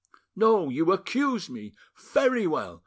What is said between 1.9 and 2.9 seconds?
very well!